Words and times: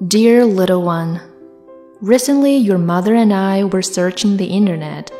Dear 0.00 0.46
little 0.46 0.82
one, 0.82 1.20
recently 2.00 2.56
your 2.56 2.78
mother 2.78 3.14
and 3.14 3.30
I 3.30 3.64
were 3.64 3.82
searching 3.82 4.38
the 4.38 4.46
internet, 4.46 5.12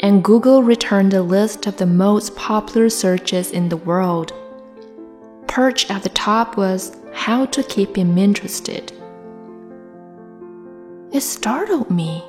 and 0.00 0.24
Google 0.24 0.62
returned 0.62 1.12
a 1.12 1.20
list 1.20 1.66
of 1.66 1.76
the 1.76 1.84
most 1.84 2.34
popular 2.34 2.88
searches 2.88 3.50
in 3.50 3.68
the 3.68 3.76
world. 3.76 4.32
Perched 5.46 5.90
at 5.90 6.04
the 6.04 6.08
top 6.08 6.56
was 6.56 6.96
how 7.12 7.44
to 7.46 7.62
keep 7.62 7.96
him 7.96 8.16
interested. 8.16 8.90
It 11.12 11.20
startled 11.20 11.90
me. 11.90 12.24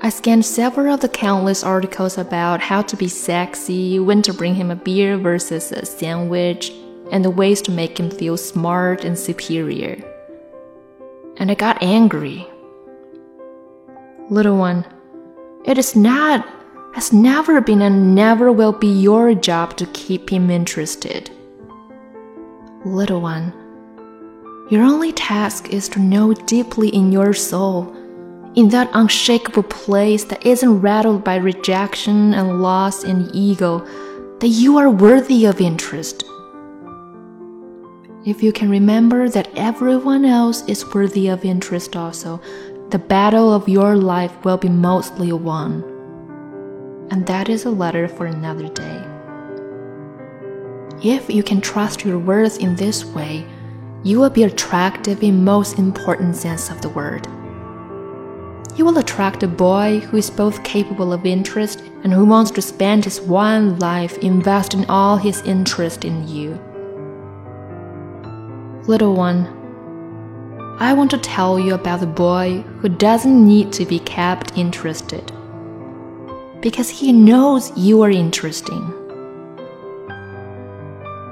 I 0.00 0.08
scanned 0.08 0.46
several 0.46 0.94
of 0.94 1.00
the 1.00 1.08
countless 1.10 1.62
articles 1.62 2.16
about 2.16 2.62
how 2.62 2.80
to 2.80 2.96
be 2.96 3.08
sexy, 3.08 4.00
when 4.00 4.22
to 4.22 4.32
bring 4.32 4.54
him 4.54 4.70
a 4.70 4.76
beer 4.76 5.18
versus 5.18 5.70
a 5.70 5.84
sandwich, 5.84 6.72
and 7.12 7.22
the 7.22 7.30
ways 7.30 7.60
to 7.62 7.70
make 7.70 8.00
him 8.00 8.10
feel 8.10 8.38
smart 8.38 9.04
and 9.04 9.18
superior. 9.18 10.02
And 11.40 11.50
I 11.50 11.54
got 11.54 11.82
angry. 11.82 12.46
Little 14.28 14.58
one, 14.58 14.84
it 15.64 15.78
is 15.78 15.96
not, 15.96 16.46
has 16.94 17.12
never 17.12 17.60
been, 17.62 17.80
and 17.82 18.14
never 18.14 18.52
will 18.52 18.72
be 18.72 18.86
your 18.86 19.34
job 19.34 19.76
to 19.78 19.86
keep 19.86 20.30
him 20.30 20.50
interested. 20.50 21.30
Little 22.84 23.22
one, 23.22 23.54
your 24.70 24.82
only 24.82 25.12
task 25.12 25.70
is 25.70 25.88
to 25.88 25.98
know 25.98 26.34
deeply 26.34 26.90
in 26.90 27.10
your 27.10 27.32
soul, 27.32 27.90
in 28.54 28.68
that 28.68 28.90
unshakable 28.92 29.62
place 29.64 30.24
that 30.24 30.44
isn't 30.44 30.80
rattled 30.82 31.24
by 31.24 31.36
rejection 31.36 32.34
and 32.34 32.60
loss 32.62 33.02
and 33.02 33.34
ego, 33.34 33.78
that 34.40 34.48
you 34.48 34.76
are 34.76 34.90
worthy 34.90 35.46
of 35.46 35.60
interest. 35.60 36.24
If 38.22 38.42
you 38.42 38.52
can 38.52 38.68
remember 38.68 39.30
that 39.30 39.48
everyone 39.56 40.26
else 40.26 40.62
is 40.68 40.84
worthy 40.94 41.28
of 41.28 41.42
interest 41.42 41.96
also, 41.96 42.38
the 42.90 42.98
battle 42.98 43.54
of 43.54 43.66
your 43.66 43.96
life 43.96 44.44
will 44.44 44.58
be 44.58 44.68
mostly 44.68 45.32
won. 45.32 45.82
And 47.10 47.26
that 47.26 47.48
is 47.48 47.64
a 47.64 47.70
letter 47.70 48.08
for 48.08 48.26
another 48.26 48.68
day. 48.68 49.02
If 51.02 51.30
you 51.30 51.42
can 51.42 51.62
trust 51.62 52.04
your 52.04 52.18
worth 52.18 52.60
in 52.60 52.76
this 52.76 53.06
way, 53.06 53.46
you 54.02 54.20
will 54.20 54.28
be 54.28 54.42
attractive 54.42 55.22
in 55.22 55.42
most 55.42 55.78
important 55.78 56.36
sense 56.36 56.68
of 56.68 56.82
the 56.82 56.90
word. 56.90 57.26
You 58.76 58.84
will 58.84 58.98
attract 58.98 59.42
a 59.44 59.48
boy 59.48 60.00
who 60.00 60.18
is 60.18 60.28
both 60.28 60.62
capable 60.62 61.14
of 61.14 61.24
interest 61.24 61.80
and 62.04 62.12
who 62.12 62.26
wants 62.26 62.50
to 62.50 62.60
spend 62.60 63.04
his 63.04 63.18
one 63.18 63.78
life 63.78 64.18
investing 64.18 64.84
all 64.90 65.16
his 65.16 65.40
interest 65.40 66.04
in 66.04 66.28
you. 66.28 66.60
Little 68.90 69.14
one, 69.14 69.46
I 70.80 70.94
want 70.94 71.12
to 71.12 71.18
tell 71.18 71.60
you 71.60 71.74
about 71.74 72.00
the 72.00 72.08
boy 72.08 72.64
who 72.80 72.88
doesn't 72.88 73.46
need 73.46 73.72
to 73.74 73.86
be 73.86 74.00
kept 74.00 74.58
interested 74.58 75.30
because 76.60 76.90
he 76.90 77.12
knows 77.12 77.70
you 77.78 78.02
are 78.02 78.10
interesting. 78.10 78.82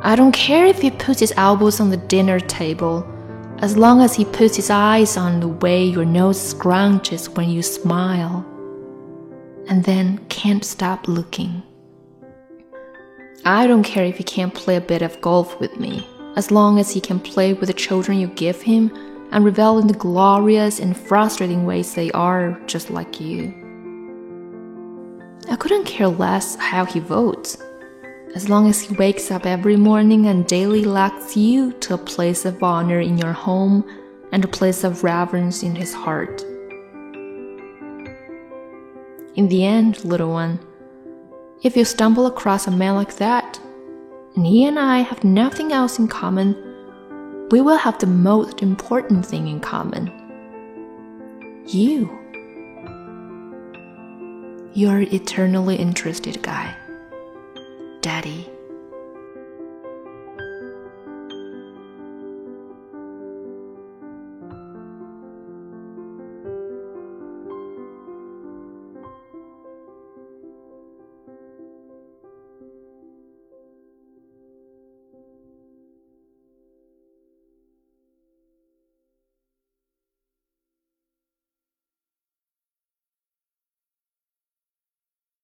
I 0.05 0.15
don't 0.15 0.31
care 0.31 0.67
if 0.67 0.81
he 0.81 0.93
puts 0.93 1.19
his 1.19 1.33
elbows 1.37 1.81
on 1.81 1.91
the 1.91 1.97
dinner 1.97 2.39
table, 2.39 3.05
as 3.59 3.77
long 3.77 4.03
as 4.03 4.15
he 4.15 4.25
puts 4.25 4.55
his 4.55 4.71
eyes 4.71 5.17
on 5.17 5.41
the 5.41 5.49
way 5.49 5.85
your 5.85 6.05
nose 6.05 6.55
scrunches 6.55 7.29
when 7.37 7.51
you 7.51 7.63
smile, 7.63 8.47
and 9.67 9.83
then 9.83 10.19
can't 10.29 10.65
stop 10.65 11.09
looking. 11.09 11.65
I 13.45 13.67
don't 13.67 13.83
care 13.83 14.05
if 14.05 14.17
he 14.17 14.23
can't 14.23 14.55
play 14.55 14.77
a 14.77 14.81
bit 14.81 15.03
of 15.03 15.21
golf 15.21 15.59
with 15.59 15.77
me, 15.81 16.07
as 16.39 16.53
long 16.53 16.79
as 16.79 16.93
he 16.93 17.01
can 17.01 17.19
play 17.19 17.53
with 17.53 17.67
the 17.67 17.73
children 17.73 18.17
you 18.17 18.29
give 18.29 18.63
him 18.63 18.93
and 19.33 19.45
revel 19.45 19.81
in 19.81 19.89
the 19.89 19.93
glorious 20.07 20.79
and 20.79 20.97
frustrating 20.97 21.67
ways 21.67 21.95
they 21.95 22.13
are 22.13 22.57
just 22.67 22.91
like 22.91 23.21
you. 23.21 23.53
I 25.51 25.57
couldn't 25.57 25.85
care 25.85 26.07
less 26.07 26.55
how 26.55 26.85
he 26.85 27.01
votes, 27.01 27.59
as 28.37 28.49
long 28.49 28.69
as 28.69 28.81
he 28.81 28.95
wakes 28.95 29.33
up 29.33 29.47
every 29.47 29.75
morning 29.75 30.27
and 30.27 30.47
daily 30.47 30.85
elects 30.85 31.37
you 31.37 31.73
to 31.81 31.95
a 31.95 31.99
place 32.13 32.45
of 32.45 32.63
honor 32.63 33.01
in 33.01 33.19
your 33.19 33.33
home 33.33 33.85
and 34.31 34.45
a 34.45 34.55
place 34.59 34.85
of 34.85 35.03
reverence 35.03 35.65
in 35.65 35.75
his 35.75 35.93
heart. 35.93 36.45
In 39.35 39.49
the 39.49 39.65
end, 39.65 40.05
little 40.05 40.31
one, 40.31 40.61
if 41.65 41.77
you 41.77 41.85
stumble 41.85 42.27
across 42.27 42.69
a 42.69 42.71
man 42.71 42.95
like 42.95 43.17
that, 43.17 43.48
and 44.39 44.47
he 44.47 44.67
and 44.67 44.79
I 44.79 45.01
have 45.01 45.25
nothing 45.25 45.73
else 45.73 45.99
in 45.99 46.07
common, 46.07 46.55
we 47.51 47.61
will 47.61 47.77
have 47.77 47.99
the 47.99 48.07
most 48.07 48.63
important 48.63 49.27
thing 49.27 49.49
in 49.49 49.59
common 49.59 50.13
you. 51.67 52.09
You're 54.75 55.01
eternally 55.01 55.75
interested 55.75 56.41
guy. 56.41 56.73
Daddy. 58.01 58.49